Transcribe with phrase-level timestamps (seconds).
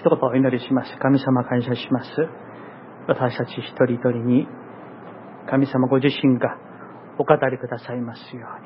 [0.00, 0.96] 一言お祈りします。
[0.98, 2.08] 神様感謝します。
[3.06, 4.46] 私たち一人一人に
[5.46, 6.56] 神様ご自身が
[7.18, 8.62] お語りくださいますよう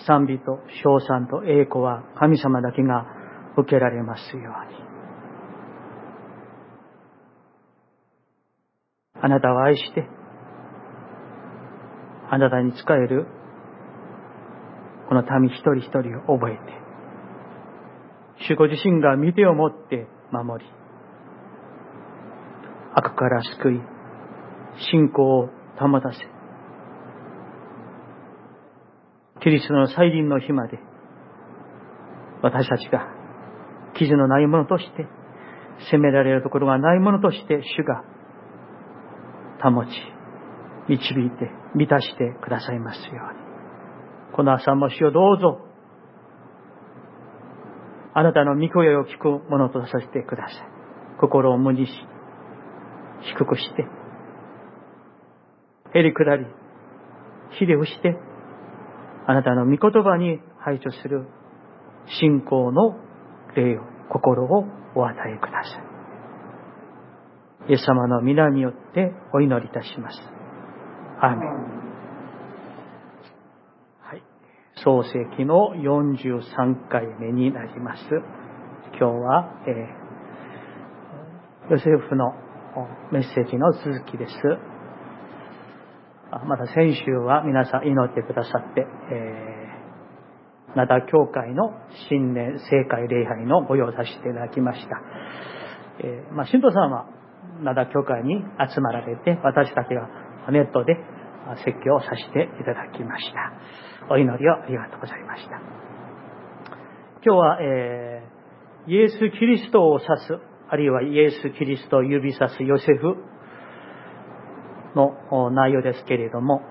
[0.00, 0.06] に。
[0.06, 3.04] 賛美と称賛と栄光は神様だけが
[3.58, 4.78] 受けられますように。
[9.20, 10.08] あなたを愛して、
[12.30, 13.26] あなたに仕える
[15.10, 16.81] この民一人一人を覚えて、
[18.46, 20.70] 主ご自身が見てを持って守り、
[22.94, 23.80] 悪から救い、
[24.90, 26.18] 信仰を保たせ、
[29.42, 30.78] キリストの再臨の日まで、
[32.42, 33.06] 私たちが
[33.94, 35.06] 傷のないものとして、
[35.90, 38.04] 責められるところがないものとして、主が
[39.62, 39.88] 保ち、
[40.88, 43.42] 導いて、満たしてくださいますように。
[44.34, 45.71] この朝も主をどうぞ、
[48.14, 50.56] あなたの御声を聞くものとさせてください。
[51.20, 51.92] 心を無にし、
[53.22, 53.86] 低くして、
[55.94, 56.46] へりくだり、
[57.58, 58.16] ひれをして、
[59.26, 61.26] あなたの御言葉に排除する
[62.20, 62.96] 信仰の
[63.54, 64.64] 霊を、心を
[64.94, 65.78] お与えくださ
[67.68, 67.70] い。
[67.70, 70.20] イエス様の皆によってお祈りいたします。
[71.20, 71.91] アーメン。
[74.76, 78.02] 創世記の43回目になります。
[78.98, 82.32] 今日は、えー、ヨセフの
[83.12, 84.32] メッセージの続きです。
[86.46, 91.74] また先週は皆さん祈ってくださって、えー、灘教会の
[92.08, 95.02] 新年正会礼拝のご用させていただきました。
[95.98, 97.06] えー、まあ、信徒さんは
[97.62, 98.42] 灘教会に
[98.74, 100.08] 集まられて、私たちが
[100.50, 100.96] ネットで
[101.64, 103.52] 説教をさせていただきました。
[104.10, 105.60] お祈りをありがとうございました。
[107.24, 113.16] 今日は、えー、イエス・キリストを指す、あるいはイエス・キリストを指さすヨセフ
[114.96, 116.62] の内容ですけれども、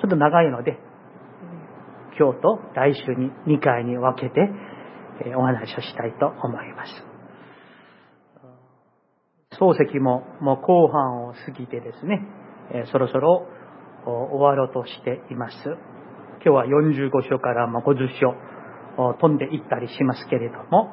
[0.00, 0.78] ちょっと長いので、
[2.18, 4.40] 今日と来週に2回に分けて
[5.36, 6.90] お話をしたいと思います。
[9.60, 12.26] 漱石ももう後半を過ぎてですね、
[12.92, 13.46] そろそろ
[14.04, 15.56] 終わろうとしています。
[16.44, 20.92] 今日は45章から50章飛んでいったりしますけれども、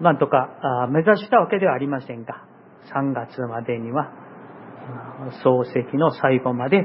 [0.00, 2.44] なんとか目指したわけではありませんが、
[2.94, 4.12] 3月までには
[5.44, 6.84] 漱石の最後まで、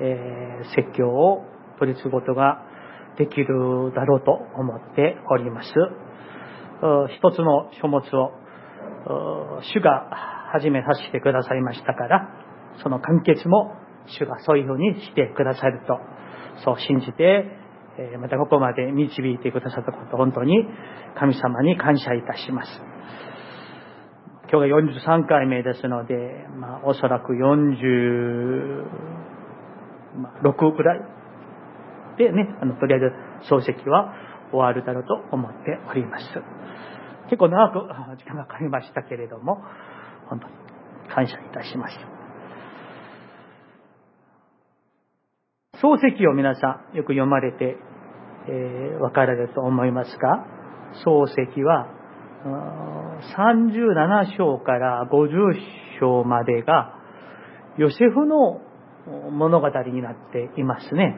[0.00, 1.44] え説教を
[1.78, 2.62] 取り継ぐことが
[3.18, 5.68] できるだろうと思っております。
[7.18, 8.32] 一つの書物を
[9.62, 12.28] 主が始めさせてくださいましたから、
[12.82, 13.74] その完結も
[14.06, 15.98] 主がそういうふうにしてくださると、
[16.64, 17.44] そう信じて、
[18.20, 20.66] またここまで導いてくださったこと、本当に
[21.18, 22.70] 神様に感謝いたします。
[24.48, 28.84] 今日が43回目ですので、まあ、おそらく46
[30.76, 31.00] ぐらい
[32.16, 33.06] でね、あの、とりあえず
[33.52, 34.14] 漱石は
[34.52, 36.26] 終わるだろうと思っております。
[37.24, 37.78] 結構長く
[38.18, 39.64] 時間がかかりましたけれども、
[40.28, 40.52] 本当に
[41.08, 42.16] 感謝いたしました。
[45.78, 47.76] 漱石を皆さんよく読まれて、
[48.48, 50.46] えー、分かられると思いますが、
[51.04, 51.88] 漱石は
[53.36, 55.54] 37章から50
[56.00, 56.94] 章までが
[57.76, 58.60] ヨセフの
[59.30, 61.16] 物語になっていますね。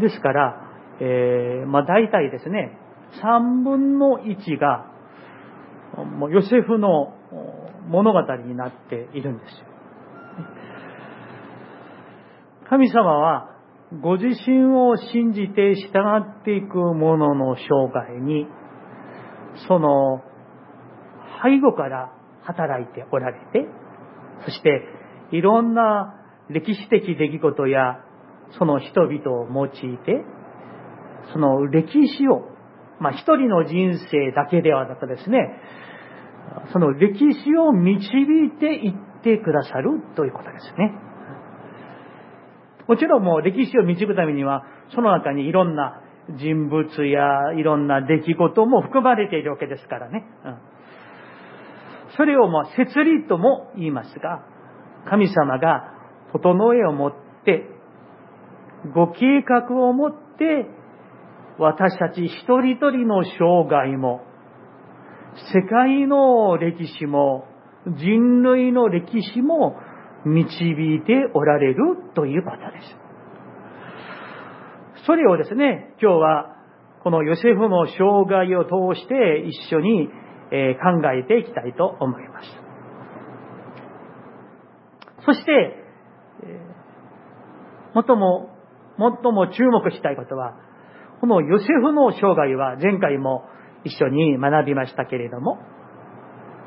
[0.00, 0.56] ですから、
[1.00, 2.78] えー、まあ大体ですね、
[3.22, 4.86] 3分の1が
[6.18, 7.14] もうヨセフの
[7.88, 9.66] 物語になっているんですよ。
[12.68, 13.50] 神様は
[14.00, 15.90] ご自身を信じて従
[16.40, 18.46] っていく者の生涯に、
[19.68, 20.22] その
[21.44, 23.66] 背後から働いておられて、
[24.46, 24.88] そして
[25.32, 26.14] いろんな
[26.48, 27.98] 歴史的出来事や
[28.58, 30.24] その人々を用いて、
[31.32, 32.48] その歴史を、
[33.00, 35.60] まあ一人の人生だけではなくですね、
[36.72, 38.04] その歴史を導
[38.46, 40.92] いていってくださるということですね。
[42.88, 46.02] もちろんもう歴史を導くためには、その中にいろんな
[46.38, 50.24] 人物やいろんな出来事も含まれているわけですからね。
[50.44, 50.58] うん、
[52.16, 54.44] それをまあ設理とも言いますが、
[55.08, 55.92] 神様が
[56.32, 57.12] 整えを持っ
[57.44, 57.68] て、
[58.94, 60.66] ご計画を持って、
[61.58, 64.22] 私たち一人一人の生涯も、
[65.52, 67.46] 世界の歴史も、
[67.86, 69.76] 人類の歴史も
[70.24, 72.96] 導いておられるという方です。
[75.06, 76.56] それをですね、今日は
[77.02, 80.12] このヨセフの生涯を通して一緒に考
[81.12, 82.48] えていきたいと思います。
[85.24, 85.76] そして、
[87.94, 88.50] 最も、
[88.98, 90.54] 最も注目したいことは、
[91.20, 93.44] このヨセフの生涯は前回も
[93.84, 95.58] 一緒に学びましたけれども、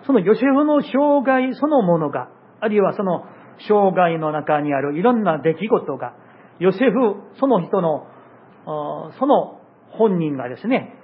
[0.05, 2.29] そのヨセフの生涯そのものが、
[2.59, 3.25] あるいはその
[3.67, 6.13] 生涯の中にあるいろんな出来事が、
[6.59, 8.07] ヨセフその人の、
[9.19, 9.59] その
[9.91, 10.95] 本人がですね、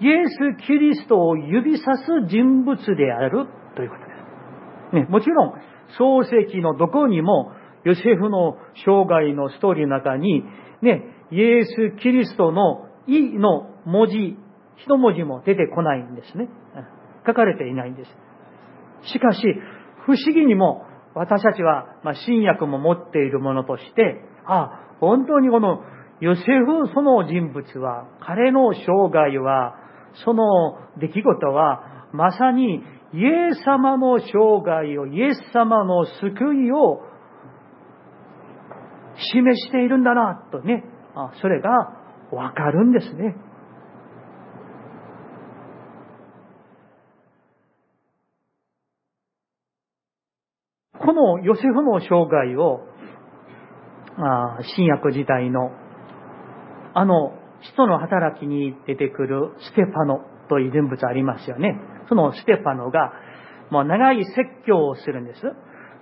[0.00, 3.46] イエス・キリストを指さす人物である
[3.76, 4.12] ということで
[4.92, 4.96] す。
[4.96, 5.54] ね、もちろん、
[5.98, 7.52] 創世記のどこにも、
[7.84, 10.44] ヨセフの生涯のストーリーの中に、
[10.80, 14.36] ね、イエス・キリストのイの文字、
[14.76, 16.48] 一文字も出てこないんですね。
[17.26, 18.10] 書かれていないんです。
[19.12, 19.40] しかし、
[20.06, 20.84] 不思議にも
[21.14, 25.82] 私たちは、まあ、新約も持っているものとして、あ、本当にこの
[26.20, 29.76] ヨセフその人物は、彼の生涯は、
[30.24, 32.82] その出来事は、まさに
[33.12, 37.02] イエス様の生涯を、イエス様の救いを
[39.16, 40.84] 示しているんだな、とね、
[41.40, 41.70] それが
[42.30, 43.36] わかるんですね。
[51.04, 52.80] このヨセフの生涯を、
[54.76, 55.70] 新約時代の
[56.94, 57.32] あの、
[57.62, 61.80] 使徒の働きに出てくるステパノという人物ありますよね。
[62.08, 63.12] そのステパノが、
[63.70, 65.40] まあ、長い説教をするんです。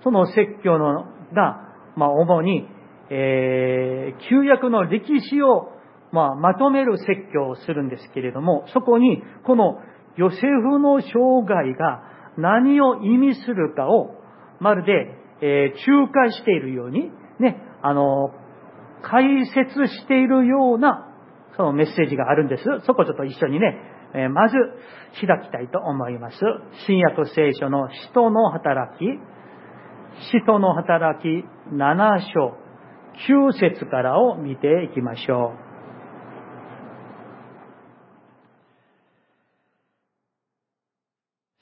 [0.03, 1.59] その説教のが、
[1.95, 2.67] まあ、主に、
[3.09, 5.69] えー、旧約の歴史を、
[6.11, 9.77] まあ、まとめる説教をするんですけれども、そこに、この
[10.17, 12.01] ヨセフの生涯が
[12.37, 14.15] 何を意味するかを、
[14.61, 18.31] まるで、えー、仲介しているように、ね、あの、
[19.01, 21.07] 解説しているような、
[21.57, 22.63] そのメッセージがあるんです。
[22.85, 23.75] そこちょっと一緒にね、
[24.13, 24.55] えまず
[25.25, 26.37] 開きたいと思います。
[26.85, 29.05] 新約聖書の使徒の働き、
[30.31, 31.27] 使徒の働き
[31.73, 32.53] 7章、
[33.27, 35.70] 9節からを見ていきましょう。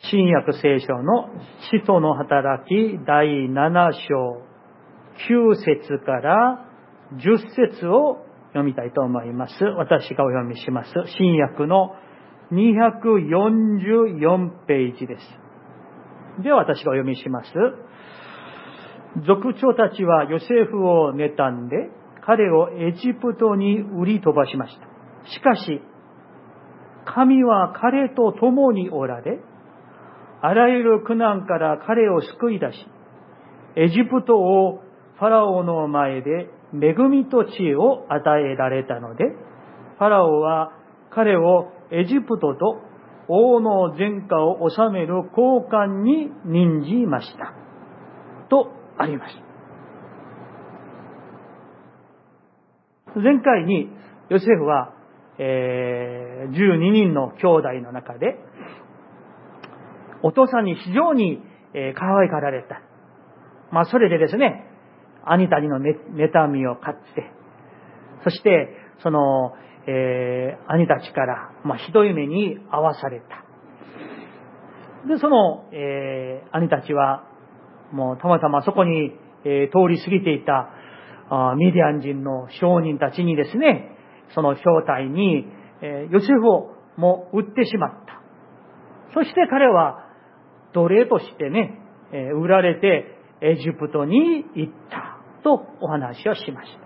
[0.09, 1.29] 新約聖書の
[1.71, 4.41] 使徒の働き第7章
[5.29, 6.65] 9節から
[7.13, 7.37] 10
[7.71, 9.53] 節を読みたいと思います。
[9.77, 10.91] 私がお読みします。
[11.17, 11.95] 新約の
[12.51, 15.39] 244ページです。
[16.41, 17.51] では私がお読みします。
[19.27, 21.91] 族長たちはヨセフを妬んで、
[22.25, 24.87] 彼をエジプトに売り飛ばしました。
[25.29, 25.81] しかし、
[27.05, 29.39] 神は彼と共におられ、
[30.41, 32.77] あらゆる苦難から彼を救い出し、
[33.75, 34.81] エジプトを
[35.19, 39.25] ファラオの前で恵みと知恵を与えられたので、
[39.97, 40.71] ファラオは
[41.11, 42.81] 彼をエジプトと
[43.27, 47.53] 王の前科を治める交換に任じました。
[48.49, 49.35] とあります。
[53.15, 53.89] 前回に
[54.29, 54.93] ヨセフは、
[55.37, 58.37] えー、12人の兄弟の中で、
[60.23, 61.41] お父さんに非常に、
[61.95, 62.81] 可愛がられた。
[63.71, 64.65] まあ、それでですね、
[65.23, 67.31] 兄たちの妬みを買って、
[68.23, 69.53] そして、その、
[69.87, 73.45] えー、兄たちから、まあ、ひどい目に遭わされた。
[75.07, 77.23] で、その、えー、兄たちは、
[77.91, 79.13] もうたまたまそこに、
[79.45, 80.69] えー、通り過ぎていた
[81.29, 83.95] あミディアン人の商人たちにですね、
[84.35, 85.45] その正体に、
[85.81, 88.21] えー、ヨセフをもう売ってしまった。
[89.13, 90.05] そして彼は
[90.73, 91.79] 奴隷としてね、
[92.11, 95.17] え、売られてエジプトに行った。
[95.41, 96.79] とお話をしました。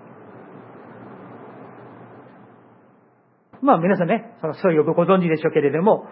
[3.61, 6.05] まあ皆さんね、そのそうよくご存知でしょうけれども、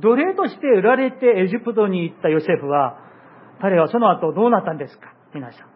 [0.00, 2.98] 奴隷として売られてエジプトに行ったヨセフは、
[3.60, 5.14] 彼はその後どうなったんですか？
[5.34, 5.66] 皆さん。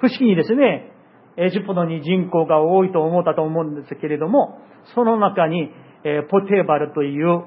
[0.00, 0.92] 不思議にですね、
[1.36, 4.58] エジプトに人口が多いと思ったと思うんですけれども、
[4.94, 5.70] その中に、
[6.04, 7.44] えポテーバルという、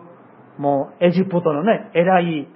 [0.57, 2.47] もうエジプトのね、偉い、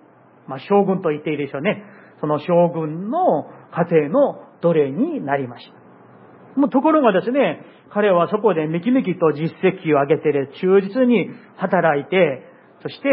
[0.47, 1.83] まあ将軍と言っていいでしょうね。
[2.19, 6.59] その将軍の家庭の奴隷になりました。
[6.59, 7.61] もうところがですね、
[7.93, 12.43] 彼はそこでめきめきと実績を上げて、忠実に働いて、
[12.81, 13.07] そして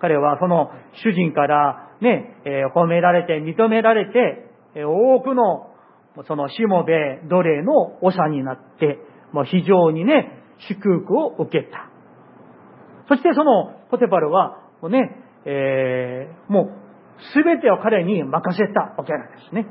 [0.00, 0.70] 彼はその
[1.04, 5.68] 主人からね、えー、褒められて認められて、え、多くの
[6.26, 8.98] そのしもべ奴隷の長になって、
[9.32, 10.32] もう非常にね、
[10.68, 11.90] 祝福を受けた。
[13.08, 16.88] そしてそのポテパルは、もうね、えー、もう
[17.32, 19.66] すべてを彼に任せたわけなんですね。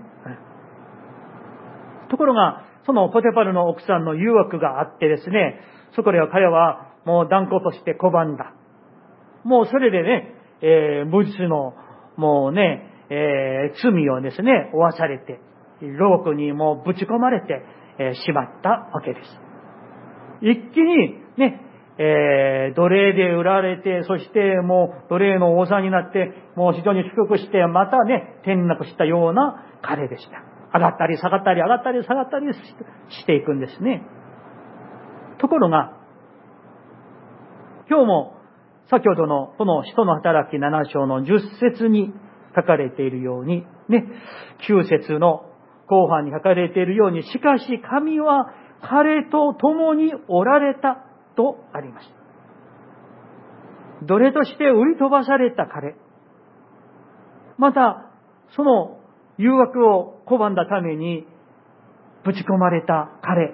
[2.09, 5.59] ところが、そのポテパルの奥さんの誘惑があってですね、
[5.95, 8.53] そこでは彼はもう断固として拒んだ。
[9.43, 11.73] もうそれでね、えー、無実の、
[12.17, 15.39] もうね、えー、罪をですね、負わされて、
[15.81, 17.63] 牢獄にもうぶち込まれて、
[17.99, 19.39] えー、しまったわけです。
[20.41, 21.61] 一気にね、
[21.99, 30.43] えー、奴隷で売られて、そしてもう奴隷の王さんになって、もう非常に低くして、またね、転落したような彼でした。
[30.73, 34.03] 上がったり下がったり上がったり下がったりしていくんですね。
[35.39, 35.93] ところが、
[37.89, 38.37] 今日も
[38.89, 41.39] 先ほどのこの人の働き7章の10
[41.73, 42.13] 節に
[42.55, 44.05] 書かれているように、ね、
[44.69, 45.45] 9節の
[45.87, 51.06] 後半に書かれているように、しかし神は彼と共におられた
[51.37, 52.09] とありまし
[54.01, 54.05] た。
[54.05, 55.95] 奴隷として売り飛ばされた彼。
[57.57, 58.11] また、
[58.55, 58.99] その
[59.37, 61.25] 誘惑を拒んだために
[62.23, 63.53] ぶち込まれた彼。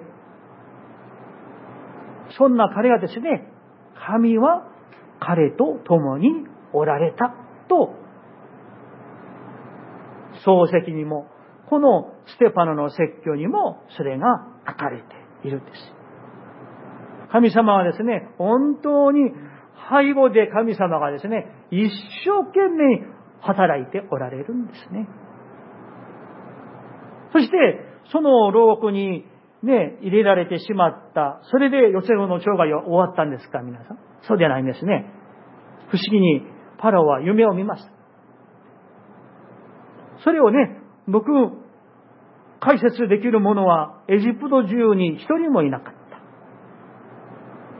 [2.36, 3.48] そんな彼がですね、
[4.06, 4.66] 神は
[5.20, 6.28] 彼と共に
[6.72, 7.34] おられた
[7.68, 7.94] と、
[10.44, 11.28] 漱石にも、
[11.70, 15.04] このステパノの説教にもそれが書かれて
[15.48, 15.93] いるんです。
[17.34, 19.32] 神様はですね、本当に
[19.90, 21.90] 背後で神様がですね、一
[22.24, 23.02] 生懸命
[23.40, 25.08] 働いておられるんですね。
[27.32, 27.56] そして、
[28.12, 29.24] その牢獄に
[29.64, 31.40] ね、入れられてしまった。
[31.50, 33.98] それでヨセフの生涯は終わったんですか、皆さん。
[34.28, 35.10] そうじゃないんですね。
[35.88, 36.42] 不思議に
[36.78, 37.90] パラオは夢を見ました。
[40.22, 41.32] それをね、僕、
[42.60, 46.03] 解説できる者はエジプト中に一人もいなかった。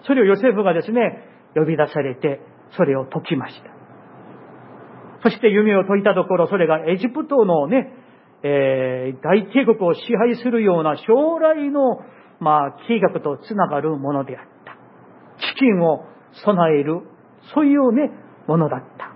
[0.06, 2.40] それをヨセフがですね、呼び出されて、
[2.76, 3.70] それを解きました。
[5.22, 7.92] そして夢を解いたところ、それがエジプトのね、
[8.42, 12.00] えー、大帝国を支配するような将来の、
[12.40, 14.76] まあ、計画とつながるものであった。
[15.38, 16.04] 資金を
[16.44, 17.00] 備える、
[17.54, 18.10] そういうね、
[18.46, 19.14] ものだった。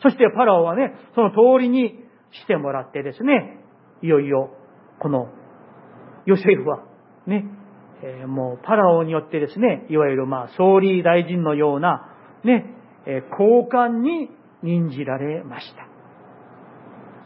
[0.00, 1.94] そしてパラオはね、その通りに
[2.30, 3.58] してもらってですね、
[4.02, 4.50] いよいよ、
[5.00, 5.28] この、
[6.26, 6.84] ヨセフは、
[7.26, 7.46] ね、
[8.02, 12.14] え、もうパラオによってですね、いわゆるまあ、総理大臣のような、
[12.44, 12.74] ね、
[13.06, 14.30] え、高官に
[14.62, 15.86] 任じられました。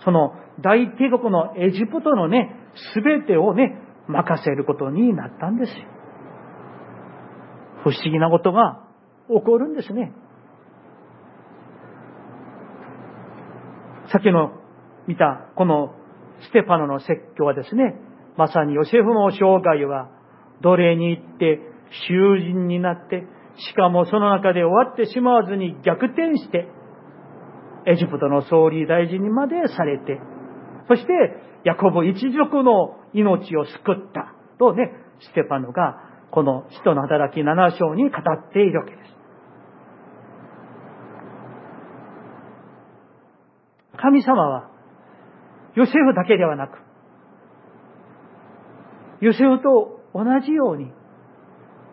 [0.05, 2.57] その大帝国のエジプトのね、
[2.95, 5.76] すべてをね、任せることになったんですよ。
[7.85, 8.85] 不思議なことが
[9.29, 10.12] 起こるんですね。
[14.12, 14.52] さっきの
[15.07, 15.95] 見たこの
[16.43, 17.97] ステパノの説教はですね、
[18.37, 20.11] まさにヨセフの生涯は
[20.62, 21.61] 奴隷に行って
[22.09, 23.25] 囚人になって、
[23.57, 26.69] しかもその中で終わってしまわずに逆転して、
[27.87, 30.21] エジプトの総理大臣にまでされて、
[30.88, 31.12] そして、
[31.64, 35.97] ヤコブ一族の命を救ったとね、ステパノが、
[36.31, 39.12] この使徒の働き7章に語っているわけです。
[43.99, 44.71] 神様は、
[45.75, 46.78] ヨセフだけではなく、
[49.21, 50.92] ヨセフと同じように、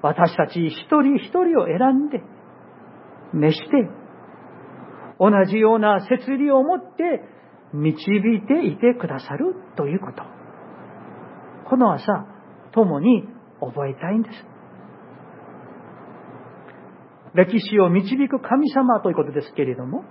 [0.02, 2.22] 私たち一人一人を選んで、
[3.34, 3.90] 召して、
[5.20, 7.22] 同じような摂理を持って
[7.74, 10.24] 導いていてくださるということ。
[11.70, 12.26] この朝、
[12.72, 13.24] 共に
[13.60, 14.46] 覚えたいんです。
[17.34, 20.04] 歴史を導く神様ということですけれども、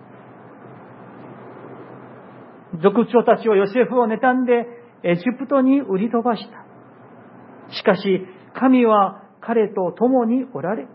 [2.80, 4.66] 族長たちをヨセフを妬んで
[5.02, 6.67] エジプトに売り飛ばした。
[7.72, 10.86] しかし、神は彼と共におられ、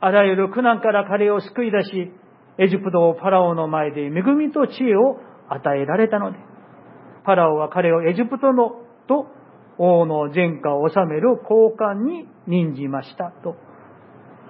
[0.00, 2.12] あらゆる苦難から彼を救い出し、
[2.58, 6.38] エジプトをパラオの前で恵みと知恵を与えられたので、
[7.24, 8.70] パラオは彼をエジプトの
[9.08, 9.26] と
[9.78, 13.56] 王の前科を治める交換に任じましたと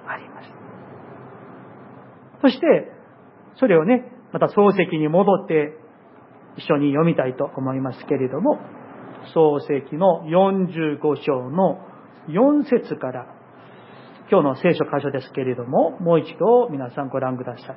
[0.06, 0.48] あります。
[2.42, 2.92] そして、
[3.56, 5.76] それをね、また漱石に戻って
[6.56, 8.58] 一緒に読みたいと思いますけれども、
[9.34, 11.78] 漱石の45章の
[12.28, 13.26] 4節から
[14.30, 17.76] 今日の聖書箇所ですけれども、もう一度皆さんご覧ください。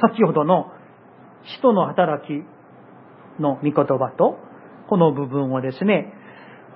[0.00, 0.72] 先ほどの
[1.56, 2.32] 使徒の働き
[3.40, 4.38] の御言葉と、
[4.88, 6.12] この部分をですね、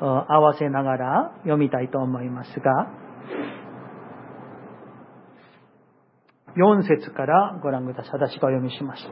[0.01, 2.91] 合わせながら読みたいと思いますが、
[6.57, 8.13] 4節からご覧ください。
[8.15, 9.03] 私がお読みします。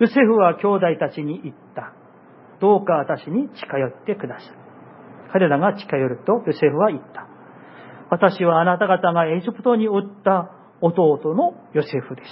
[0.00, 1.94] ヨセフは兄弟たちに言った。
[2.60, 4.50] どうか私に近寄ってください。
[5.32, 7.26] 彼らが近寄るとヨセフは言った。
[8.10, 12.28] 私はあなた方がエジプトに売った弟のヨセフです。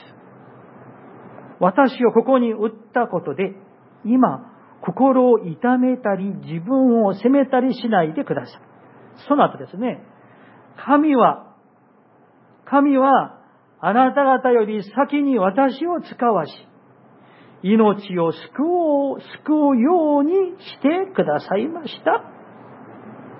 [1.60, 3.54] 私をここに売ったことで、
[4.04, 4.50] 今、
[4.82, 8.60] 心を痛めたり、自分を責めたりしないでください。
[9.28, 10.04] その後ですね、
[10.76, 11.54] 神は、
[12.66, 13.40] 神は、
[13.80, 16.52] あなた方より先に私を使わし、
[17.64, 22.22] 命を救おう、救うようにしてくださいました。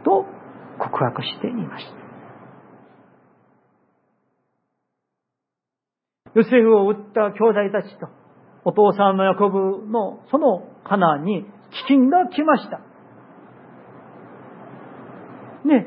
[0.03, 0.25] と
[0.79, 1.93] 告白していました。
[6.35, 8.09] ヨセフを撃った兄弟たちと、
[8.65, 11.45] お父さんのヤコブのそのカナンに
[11.89, 12.81] 飢饉が来ました。
[15.69, 15.87] ね、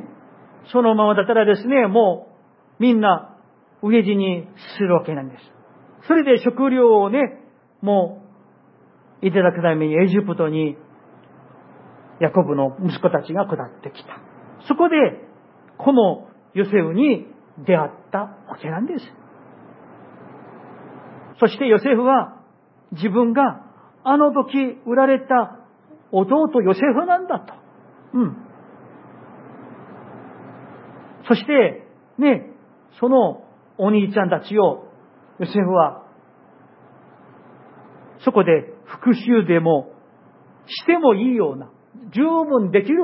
[0.71, 2.27] そのままだったらですね、も
[2.79, 3.35] うみんな
[3.81, 5.43] 飢え死にするわけなんです。
[6.07, 7.43] それで食料をね、
[7.81, 8.26] もう
[9.21, 10.77] いただくためにエジプトに
[12.19, 14.19] ヤコブの息子たちが下ってきた。
[14.67, 14.95] そこで、
[15.77, 17.27] このヨセフに
[17.65, 19.05] 出会ったわけなんです。
[21.39, 22.41] そしてヨセフは
[22.91, 23.63] 自分が
[24.03, 25.59] あの時売られた
[26.11, 27.53] 弟ヨセフなんだと。
[28.13, 28.37] うん。
[31.27, 31.85] そして、
[32.17, 32.49] ね、
[32.99, 33.43] その
[33.77, 34.87] お兄ちゃんたちを
[35.39, 36.03] ヨセフは
[38.23, 39.91] そこで復讐でも
[40.65, 41.69] してもいいような
[42.13, 43.03] 十分できる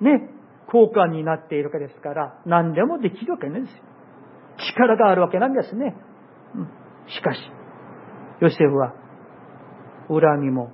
[0.00, 0.30] ね、
[0.66, 3.82] 交換になっているわけですから、何でもできるわけなんですよ。
[4.74, 5.96] 力があるわけなんですね。
[6.54, 6.68] うん、
[7.08, 7.40] しかし、
[8.40, 8.94] ヨセフは、
[10.08, 10.72] 恨みも、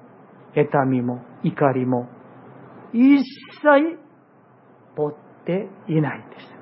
[0.55, 2.09] 妬みも、怒りも、
[2.93, 3.19] 一
[3.63, 3.99] 切
[4.97, 6.59] 持っていないんです。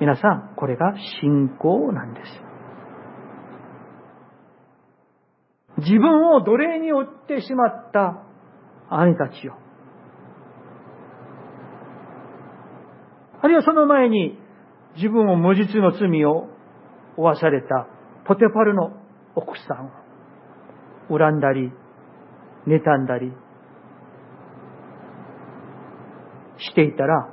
[0.00, 2.53] 皆さん、これが信仰なんです。
[5.78, 8.22] 自分を奴隷に追ってしまった
[8.90, 9.52] 兄たちを、
[13.42, 14.38] あるいはその前に
[14.96, 16.48] 自分を無実の罪を
[17.16, 17.88] 負わされた
[18.26, 18.92] ポテパルの
[19.34, 19.86] 奥さん
[21.12, 21.72] を恨んだり、
[22.66, 23.32] 妬んだり
[26.58, 27.30] していたら、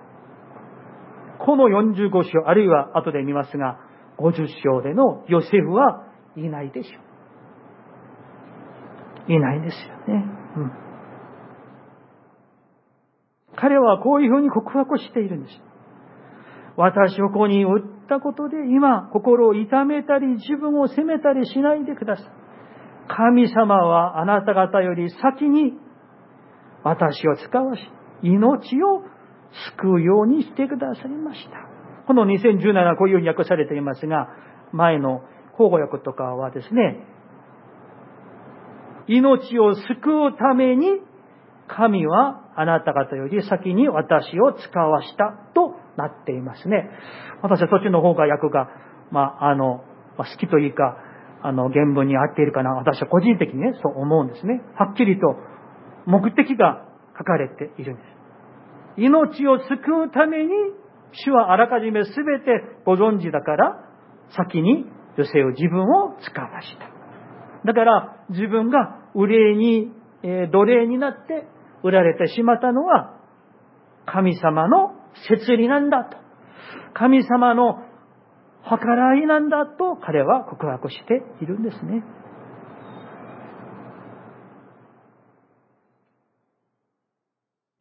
[1.40, 3.80] この45章、あるいは後で見ますが、
[4.20, 7.11] 50章でのヨセフはいないでしょう。
[9.28, 10.26] いないんですよね。
[10.58, 10.72] うん、
[13.56, 15.62] 彼はこういうふうに告白しているんです。
[16.78, 22.26] 私をここに打ったことで今心を痛めたり自分を責めたりしないでください。
[23.08, 25.74] 神様はあなた方より先に
[26.84, 27.82] 私を使わし
[28.24, 29.04] 命を
[29.78, 31.72] 救うようにしてくださいました。
[32.08, 34.30] この2017はこういうふうに訳されていますが、
[34.72, 35.22] 前の
[35.56, 37.06] 口語訳とかはですね、
[39.12, 41.02] 命を救うために
[41.68, 46.90] 神はあなた方より先に私を使わしたとなっていますね。
[47.42, 48.70] 私はそっちの方が訳が、
[49.12, 49.84] まあ、あの、
[50.18, 50.98] 好きというか、
[51.44, 52.72] あの、原文に合っているかな。
[52.72, 54.62] 私は個人的にね、そう思うんですね。
[54.76, 55.36] はっきりと
[56.06, 56.86] 目的が
[57.18, 58.06] 書かれているんです。
[58.98, 60.52] 命を救うために、
[61.26, 63.90] 主はあらかじめ全てご存知だから、
[64.38, 64.86] 先に
[65.18, 66.90] 女性を自分を使わした。
[67.66, 69.92] だから、自分が憂いに、
[70.24, 71.48] え、奴隷になって
[71.84, 73.18] 売られてしまったのは、
[74.06, 74.94] 神様の
[75.30, 76.18] 摂理なんだと。
[76.94, 77.84] 神様の
[78.64, 82.04] 計らいなんだと彼は告白しているんですね。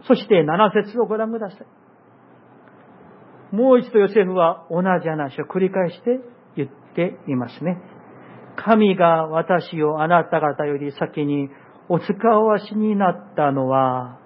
[0.06, 1.66] そして7節をご覧ください。
[3.54, 6.20] もう一度ヨセフは同じ話を繰り返して
[6.56, 7.78] 言っていますね。
[8.56, 11.48] 神が私をあなた方より先に
[11.88, 14.18] お使わしになったのは、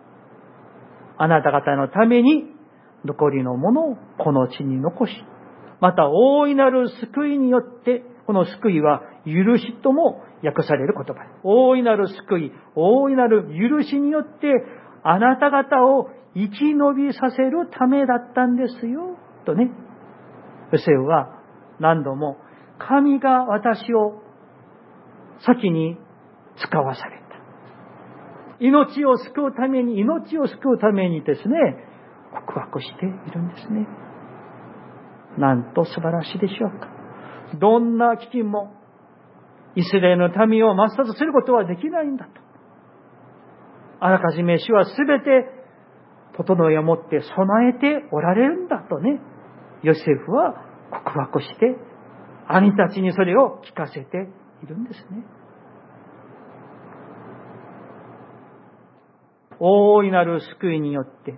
[1.17, 2.45] あなた方のために
[3.05, 5.13] 残りのものをこの地に残し、
[5.81, 11.23] また大いなる救いによって、この救いは許しとも訳される言葉。
[11.43, 14.49] 大いなる救い、大いなる許しによって、
[15.03, 19.17] あなた方を生き延びさせるためだったんですよ。
[19.45, 19.71] とね。
[20.73, 21.41] ヨセフは
[21.79, 22.39] 何度も
[22.79, 24.23] 神が私を
[25.47, 25.99] 先に
[26.57, 27.25] 使わされた。
[28.61, 31.57] 命を救うために、命を救うためにですね、
[32.47, 33.87] 告白しているんですね。
[35.39, 36.89] なんと素晴らしいでしょうか。
[37.59, 38.73] どんな危機も、
[39.77, 42.31] イスラエルの民を抹殺することはできないんだと。
[44.01, 45.49] あらかじめ主はすべて
[46.37, 49.21] 整えをもって備えておられるんだとね、
[49.83, 50.55] ヨセフは
[50.91, 51.77] 告白して、
[52.49, 54.29] 兄たちにそれを聞かせて
[54.63, 55.25] いるんですね。
[59.59, 61.35] 大いなる救いによって、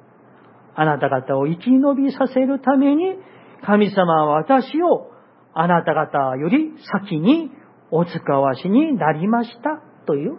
[0.74, 3.16] あなた方を生き延びさせるために、
[3.64, 5.10] 神様は私を
[5.54, 7.50] あなた方より先に
[7.90, 10.36] お使わしになりましたという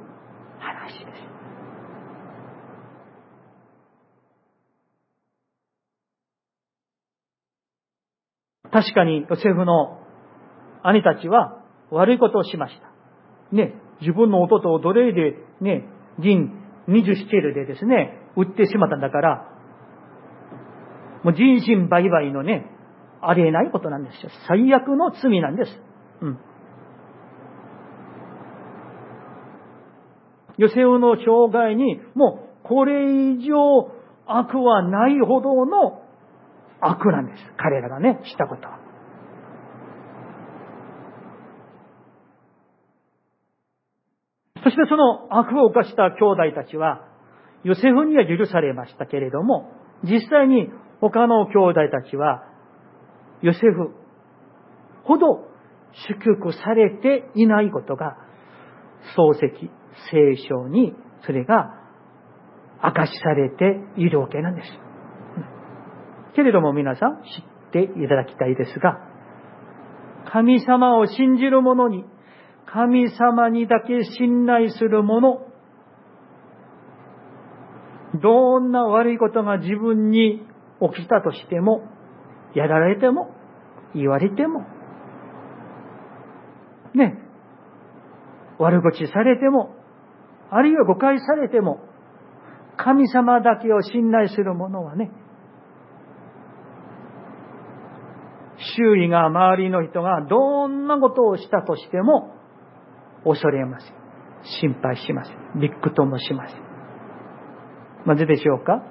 [0.59, 1.11] 話で
[8.71, 8.71] す。
[8.71, 10.06] 確かにヨセフの
[10.87, 12.87] 兄たちは悪いことをしました。
[13.55, 15.85] ね、自分の弟を奴隷でね、
[16.17, 16.51] 銀
[16.87, 19.51] 20シケルでですね、売ってしまったんだから、
[21.23, 22.71] もう人身売買のね、
[23.21, 24.29] ありえないことなんですよ。
[24.47, 25.71] 最悪の罪なんです。
[26.21, 26.39] うん。
[30.57, 33.91] ヨセフの生涯に、もうこれ以上
[34.25, 36.01] 悪はないほどの
[36.79, 37.43] 悪なんです。
[37.57, 38.86] 彼らがね、したことは。
[44.67, 47.07] そしてその悪を犯した兄弟たちは、
[47.63, 49.71] ヨセフには許されましたけれども、
[50.03, 50.67] 実際に
[50.99, 52.43] 他の兄弟たちは、
[53.41, 53.95] ヨセフ
[55.05, 55.47] ほど
[56.09, 58.17] 祝福されていないことが、
[59.15, 59.71] 漱石、
[60.11, 60.93] 聖書に
[61.25, 61.73] それが
[62.83, 64.67] 明かしされているわけなんです。
[66.35, 68.97] けれども皆さん知っていただきたいですが、
[70.29, 72.03] 神様を信じる者に、
[72.71, 75.41] 神様にだけ信頼する者、
[78.21, 80.41] どんな悪いことが自分に
[80.95, 81.83] 起きたとしても、
[82.55, 83.33] やられても、
[83.95, 84.65] 言われても、
[86.93, 87.17] ね、
[88.59, 89.75] 悪口されても、
[90.51, 91.79] あるいは誤解されても、
[92.75, 95.11] 神様だけを信頼する者はね、
[98.77, 102.36] 周囲が周りの人がどんなことをしたとしても
[103.23, 103.93] 恐れません。
[104.61, 105.59] 心配しません。
[105.59, 106.61] びっくともしません。
[108.05, 108.83] なぜでしょうか？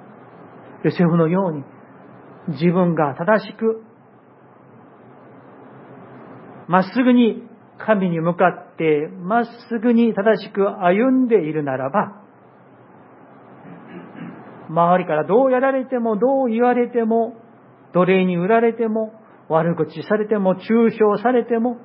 [0.85, 1.65] ヨセフのように
[2.49, 3.83] 自分が正しく
[6.69, 7.43] まっすぐに
[7.79, 12.23] 神に向かってまっすぐに正しく歩んでいるならば
[14.69, 17.35] 周りからどうやられても、どう言われても、
[17.95, 19.13] 奴隷に売られても、
[19.49, 21.77] 悪口されても、中傷されても、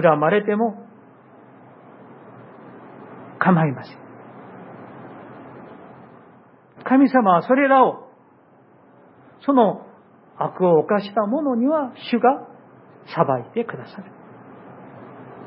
[0.00, 0.86] 恨まれても、
[3.38, 3.98] 構いません。
[6.84, 8.08] 神様はそれらを、
[9.40, 9.86] その
[10.36, 12.46] 悪を犯した者には主が
[13.06, 14.04] 裁いてくださる。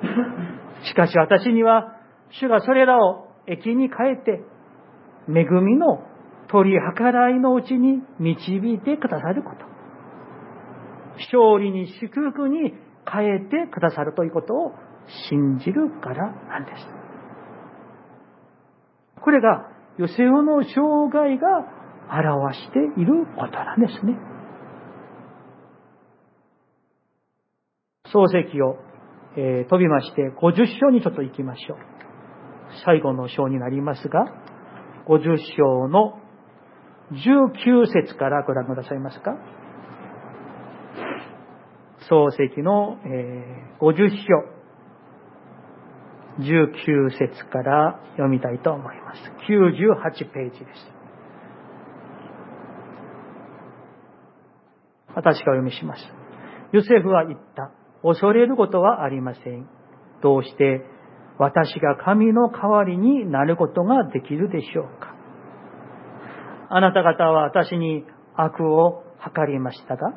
[0.86, 1.96] しかし私には
[2.30, 4.44] 主がそれらを益に変えて
[5.28, 6.04] 恵みの
[6.48, 9.66] 取り計らいのうちに導いてくださること。
[11.18, 12.74] 勝利に祝福に
[13.12, 14.74] 変えてくださるということを
[15.30, 16.88] 信じるからなんです。
[19.22, 21.78] これがヨセフの生涯が
[22.10, 24.18] 表していることなんですね。
[28.14, 28.78] 漱石を、
[29.36, 31.78] えー、飛びまして50章にちょっと行きましょう。
[32.86, 34.26] 最後の章になりますが、
[35.08, 36.20] 50章の
[37.12, 39.32] 19節からご覧くださいますか
[42.10, 44.58] 漱石の、え、50章
[46.40, 49.20] 19節から読みたいと思います。
[49.50, 50.98] 98ページです。
[55.16, 56.02] 私が読みします。
[56.72, 57.72] ヨセフは言った。
[58.04, 59.68] 恐れることはありません。
[60.22, 60.86] どうして
[61.40, 65.16] 私が神の代わりになることができるでしょうか
[66.70, 68.04] あなた方は私に
[68.36, 70.14] 悪を図りましたが、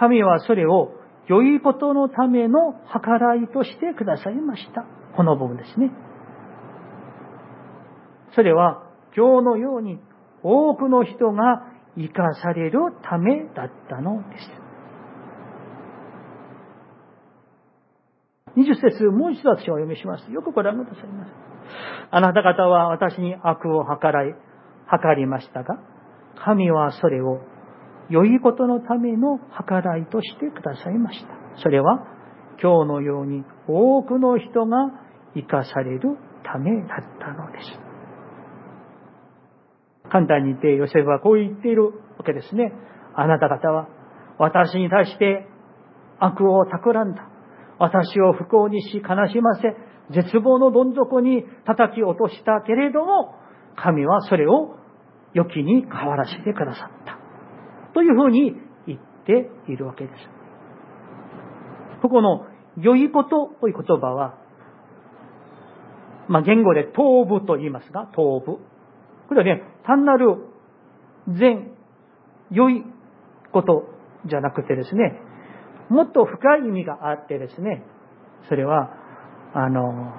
[0.00, 0.94] 神はそれを
[1.28, 4.86] 良いことのための計らいとしてくださいました。
[5.14, 5.90] この部分ですね。
[8.34, 8.82] それは
[9.14, 10.00] 今日のように
[10.42, 14.50] 多くの人が生かされるためだったのです。
[18.56, 20.32] 20節、もう一度私はお読みします。
[20.32, 21.30] よくご覧くださいます。
[22.10, 24.34] あなた方は私に悪を計らい、
[24.90, 25.78] 計りましたが、
[26.42, 27.40] 神はそれを
[28.10, 31.28] 良いことのための計らいとしてくださいました。
[31.62, 32.06] それは
[32.62, 34.76] 今日のように多くの人が
[35.34, 37.90] 生かされるためだったのです。
[40.10, 41.86] 簡単に言ってヨセフはこう言っている
[42.18, 42.72] わけですね。
[43.14, 43.88] あなた方は
[44.38, 45.46] 私に対して
[46.18, 47.28] 悪を企んだ。
[47.78, 49.74] 私を不幸にし悲しませ、
[50.10, 53.34] 絶望のどん底に叩き落としたけれども、
[53.76, 54.76] 神はそれを
[55.32, 57.19] 良きに変わらせてくださった。
[57.94, 58.54] というふうに
[58.86, 60.14] 言っているわけです。
[62.02, 62.46] ここの
[62.78, 64.38] 良いことという言葉は、
[66.28, 68.58] まあ、言語で頭部と言いますが、頭部。
[69.28, 70.36] これはね、単なる
[71.28, 71.72] 善、
[72.50, 72.84] 良い
[73.52, 73.84] こと
[74.26, 75.20] じゃなくてですね、
[75.88, 77.84] もっと深い意味があってですね、
[78.48, 78.90] それは、
[79.54, 80.12] あの、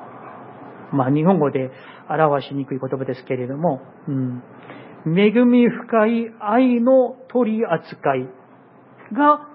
[0.91, 1.71] まあ、日本語で
[2.09, 4.43] 表しにくい言葉ですけれども、うん、
[5.05, 8.27] 恵み深い愛の取り扱い
[9.13, 9.47] が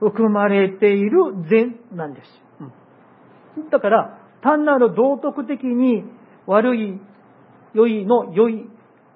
[0.00, 2.26] 含まれている善なんです。
[3.56, 6.04] うん、だから、単なる道徳的に
[6.46, 7.00] 悪い、
[7.74, 8.66] 良いの良い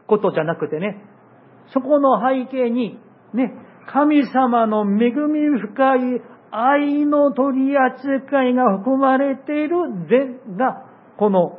[0.07, 1.03] ことじゃなくてね、
[1.73, 2.99] そこの背景に、
[3.33, 3.53] ね、
[3.87, 6.01] 神様の恵み深い
[6.51, 9.77] 愛の取り扱いが含まれている
[10.09, 10.85] 善が、
[11.19, 11.59] この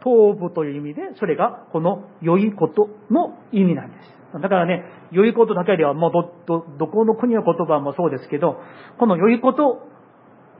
[0.00, 4.40] 頭部という意味で、それがこの良いことの意味なんです。
[4.40, 8.60] だからね、良いことだけではもうど、ど、どこの国の言葉もそうですけど、
[8.98, 9.88] この良いこと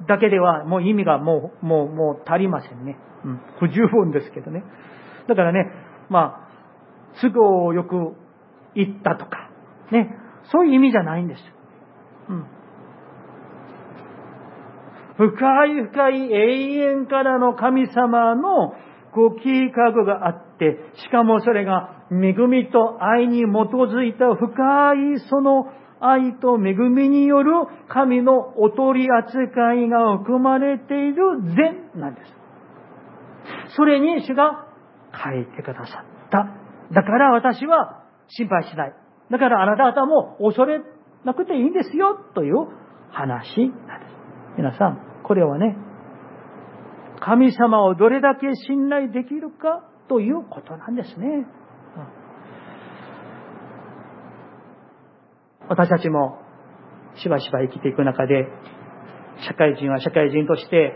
[0.08, 2.96] だけではもう意味がもう、もう、もう足りませんね。
[3.24, 3.40] うん。
[3.58, 4.62] 不十分ですけどね。
[5.28, 5.70] だからね、
[6.08, 8.14] まあ、都合よく
[8.74, 9.50] 言ったとか、
[9.90, 10.16] ね、
[10.52, 11.40] そういう意味じゃないんです。
[12.28, 12.46] うん。
[15.16, 18.74] 深い深い永遠からの神様の
[19.16, 25.64] ご計画があって、しかもそれが恵みと愛に基づいた深いその
[25.98, 27.50] 愛と恵みによる
[27.88, 33.74] 神のお取り扱いが含まれている善なんです。
[33.76, 34.66] それに主が
[35.12, 36.46] 書いてくださった。
[36.92, 38.94] だから私は心配しない。
[39.30, 40.80] だからあなた方も恐れ
[41.24, 42.54] なくていいんですよという
[43.10, 44.16] 話なんです。
[44.58, 45.76] 皆さん、これはね、
[47.20, 51.46] 神様をどれだけ信頼できるかということなんですね。
[55.68, 56.38] 私たちも
[57.16, 58.46] しばしば生きていく中で、
[59.48, 60.94] 社会人は社会人として、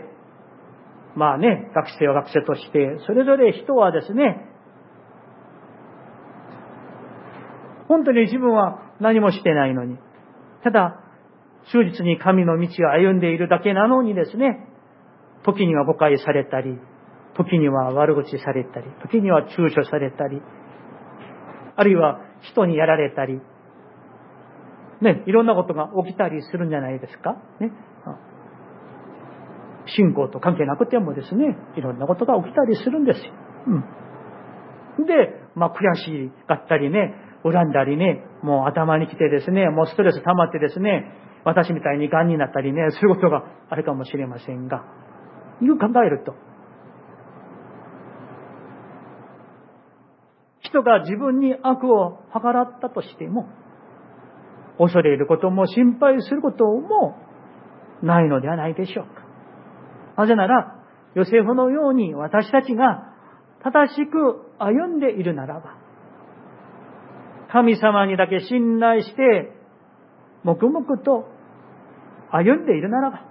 [1.15, 4.47] まあね、学生は学生として、それぞれ人はですね、
[7.87, 9.97] 本当に自分は何もしてないのに、
[10.63, 11.01] ただ、
[11.71, 14.70] 忠実に神の道を歩んでいるだけなのにですね、
[15.43, 16.77] 時には誤解されたり、
[17.35, 20.41] 時には悪口されたり、時には中傷されたり、
[21.75, 23.41] あるいは人にやられたり、
[25.01, 27.35] ね、いろんなことが起きたりするんじゃないですか？
[27.59, 27.71] ね。
[29.87, 33.33] 信仰と関係なくてもですね、いろんなことが起きたりするんですよ。
[34.99, 35.05] うん。
[35.05, 41.11] で、まあ悔しがったりね、恨んだりね、もう頭に来てですね、もうストレス溜まってですね、
[41.43, 44.83] 私みたいに癌になったりね、そういうことがあるかもしれませんが、
[45.61, 46.35] いう考えると、
[50.61, 53.47] 人が自分に悪を計らったとしても、
[54.77, 57.15] 恐れることも心配することも
[58.01, 59.21] ないのではないでしょうか。
[60.17, 60.77] なぜなら、
[61.13, 63.13] ヨセフのように私たちが
[63.63, 65.77] 正しく歩んでいるならば、
[67.51, 69.51] 神様にだけ信頼して、
[70.43, 71.27] 黙々と
[72.31, 73.30] 歩んでいるならば、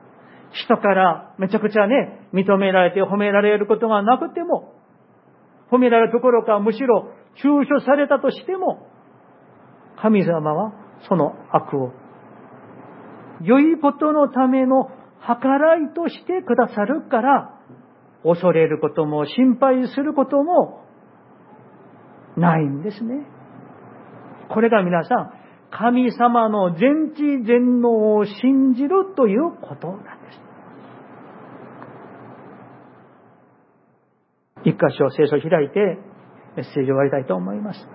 [0.52, 4.74] 人からめちゃくちゃね、認められて褒められることがなくても、
[5.70, 8.86] 褒められるところかむしろ中傷されたとしても、
[10.00, 10.72] 神様は
[11.08, 11.92] その悪を、
[13.42, 14.90] 良いことのための
[15.26, 17.60] 計らいとしてくださるから、
[18.24, 20.84] 恐れることも心配することも
[22.36, 23.26] ないんですね。
[24.48, 25.32] これが皆さん、
[25.70, 30.40] 神様の全知全能を信じるということなんです。
[34.64, 35.98] 一箇所聖書を開いて
[36.56, 37.86] メッセージを終わりたいと思います。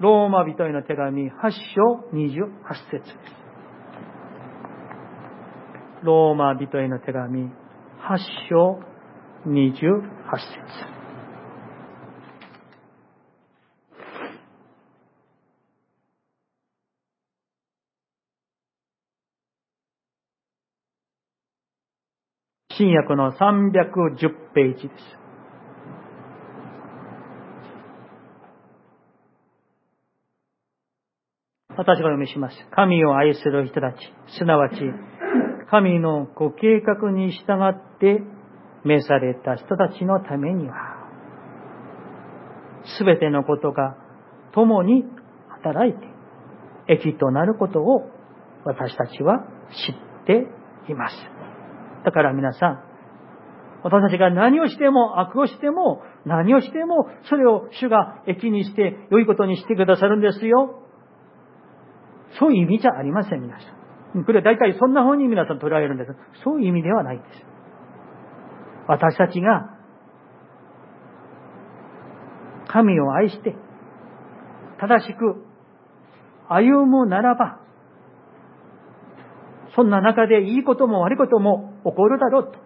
[0.00, 1.32] ローマ人への手紙8
[1.74, 2.46] 章28
[2.90, 3.40] 節です。
[6.02, 7.50] ローマ人への手紙8
[8.48, 8.80] 章
[9.46, 10.02] 28
[10.38, 11.00] 節
[22.80, 25.19] 新約の310ページです。
[31.80, 32.56] 私が読みします。
[32.72, 33.96] 神を愛する人たち、
[34.38, 34.74] すなわち、
[35.70, 38.20] 神のご計画に従って
[38.84, 40.74] 召された人たちのためには、
[42.98, 43.96] すべてのことが
[44.52, 45.04] 共に
[45.48, 46.06] 働いて、
[46.86, 48.10] 益となることを
[48.66, 50.46] 私たちは知って
[50.92, 51.16] います。
[52.04, 52.84] だから皆さん、
[53.84, 60.84] 私たちが何をしても悪をしても何をしてもそれを主が益にして良いことにしてくださるんですよ。
[62.38, 63.66] そういう意味じゃありません、皆さ
[64.18, 64.24] ん。
[64.24, 66.10] これは大体そんな風に皆さん捉えるんです。
[66.44, 67.44] そういう意味ではないんです。
[68.88, 69.78] 私たちが
[72.68, 73.54] 神を愛して
[74.80, 75.44] 正しく
[76.48, 77.60] 歩むならば
[79.76, 82.58] そんな中でいいことも悪いことも起こるだろうと。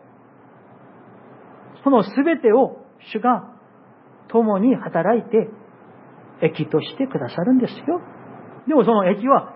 [1.85, 2.79] その全てを
[3.12, 3.53] 主が
[4.29, 5.50] 共に働いて
[6.40, 8.00] 益としてくださるんですよ。
[8.66, 9.55] でもその益は、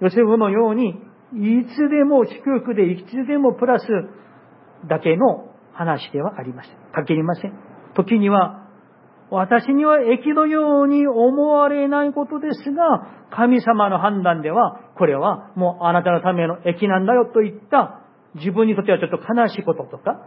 [0.00, 0.90] ヨセフのように、
[1.34, 3.86] いつでも祝福で、いつでもプラス
[4.88, 6.76] だけの話ではありません。
[6.92, 7.52] 限りません。
[7.94, 8.62] 時には、
[9.30, 18.02] 私には益のように思われないことですが、神様の判断では、これはもうあなたのための益なんだよといった、
[18.34, 20.26] 自分にとってはちょっと悲しいこととか、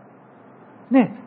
[0.89, 1.21] ね、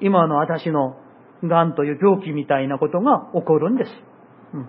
[0.00, 0.96] 今の私の
[1.42, 3.90] 癌という病気みたいなことが起こるんです。
[4.54, 4.68] うん、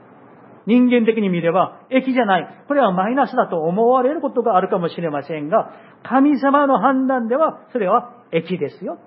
[0.70, 2.64] 人間的に見れば、益じゃない。
[2.68, 5.72] これはマイナスだと思われることがあるかもしれませんが、
[6.04, 9.00] 神様の判断では、それは益ですよ。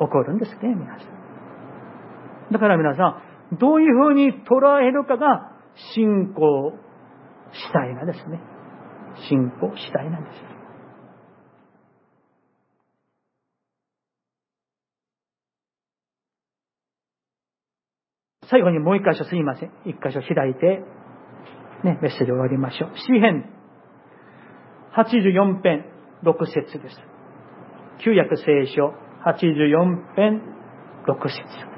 [0.00, 2.52] 起こるんですね、皆さん。
[2.52, 3.20] だから皆さ
[3.52, 5.52] ん、どういうふうに捉えるかが
[5.94, 6.72] 信仰
[7.52, 8.40] 主体なんですね。
[9.28, 10.51] 信仰主体なんです。
[18.48, 19.72] 最後にもう一箇所すいません。
[19.84, 20.84] 一箇所開いて、
[21.84, 22.90] ね、メッセージを終わりましょう。
[22.96, 23.44] 詩編
[24.96, 25.86] 84編
[26.22, 26.96] 6節です。
[28.04, 30.42] 旧約聖書84編
[31.06, 31.72] 6節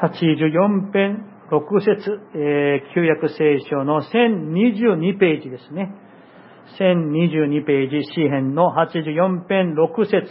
[0.00, 5.92] 84編6節、えー、旧約聖書の1022ページですね。
[6.78, 10.30] 1022ページ、詩編の84編6節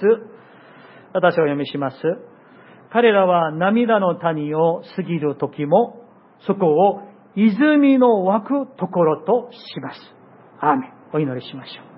[1.13, 1.97] 私はお読みします。
[2.91, 6.05] 彼らは涙の谷を過ぎる時も、
[6.47, 7.01] そこを
[7.35, 9.99] 泉の湧くところとします。
[10.61, 10.93] アーメン。
[11.11, 11.88] お祈りしましょう。